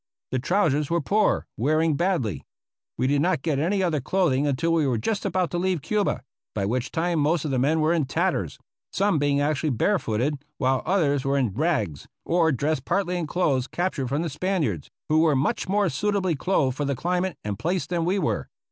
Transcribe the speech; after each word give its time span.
The 0.31 0.39
trousers 0.39 0.89
were 0.89 0.99
poor, 0.99 1.45
wearing 1.57 1.95
badly. 1.95 2.41
We 2.97 3.05
did 3.05 3.21
not 3.21 3.43
get 3.43 3.59
any 3.59 3.77
275 3.77 3.85
APPENDIX 3.85 3.85
B 3.85 3.87
other 3.87 4.01
clothing 4.01 4.47
until 4.47 4.73
we 4.73 4.87
were 4.87 4.97
just 4.97 5.25
about 5.25 5.51
to 5.51 5.59
leave 5.59 5.83
Cuba, 5.83 6.23
by 6.55 6.65
which 6.65 6.89
time 6.89 7.19
most 7.19 7.45
of 7.45 7.51
the 7.51 7.59
men 7.59 7.81
were 7.81 7.93
in 7.93 8.05
tatters; 8.05 8.57
some 8.91 9.19
being 9.19 9.39
actually 9.39 9.69
barefooted, 9.69 10.43
while 10.57 10.81
others 10.87 11.23
were 11.23 11.37
in 11.37 11.53
rags, 11.53 12.07
or 12.25 12.51
dressed 12.51 12.83
partly 12.83 13.15
in 13.15 13.27
clothes 13.27 13.67
captured 13.67 14.07
from 14.07 14.23
the 14.23 14.29
Spaniards, 14.31 14.89
who 15.07 15.19
were 15.19 15.35
much 15.35 15.69
more 15.69 15.87
suitably 15.87 16.33
clothed 16.35 16.75
for 16.77 16.83
the 16.85 16.95
climate 16.95 17.37
and 17.43 17.59
place 17.59 17.85
than 17.85 18.03
we 18.03 18.17
were. 18.17 18.47